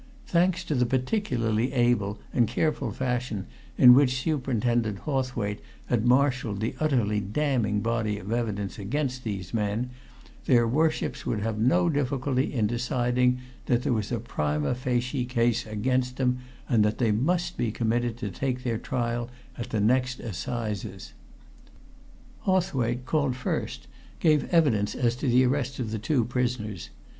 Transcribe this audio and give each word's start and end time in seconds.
Thanks 0.25 0.63
to 0.63 0.73
the 0.73 0.87
particularly 0.87 1.73
able 1.73 2.17
and 2.33 2.47
careful 2.47 2.91
fashion 2.91 3.45
in 3.77 3.93
which 3.93 4.19
Superintendent 4.23 4.97
Hawthwaite 5.05 5.61
had 5.85 6.07
marshalled 6.07 6.59
the 6.59 6.73
utterly 6.79 7.19
damning 7.19 7.81
body 7.81 8.17
of 8.17 8.31
evidence 8.31 8.79
against 8.79 9.23
these 9.23 9.53
men, 9.53 9.91
their 10.45 10.67
Worships 10.67 11.23
would 11.27 11.41
have 11.41 11.59
no 11.59 11.87
difficulty 11.87 12.51
in 12.51 12.65
deciding 12.65 13.41
that 13.67 13.83
there 13.83 13.93
was 13.93 14.11
a 14.11 14.19
prima 14.19 14.73
facie 14.73 15.23
case 15.23 15.67
against 15.67 16.17
them 16.17 16.39
and 16.67 16.83
that 16.83 16.97
they 16.97 17.11
must 17.11 17.55
be 17.55 17.69
committed 17.71 18.17
to 18.17 18.31
take 18.31 18.63
their 18.63 18.79
trial 18.79 19.29
at 19.55 19.69
the 19.69 19.79
next 19.79 20.19
Assizes. 20.19 21.13
Hawthwaite, 22.47 23.05
called 23.05 23.35
first, 23.35 23.85
gave 24.19 24.51
evidence 24.51 24.95
as 24.95 25.15
to 25.17 25.27
the 25.27 25.45
arrest 25.45 25.77
of 25.77 25.91
the 25.91 25.99
two 25.99 26.25
prisoners. 26.25 26.89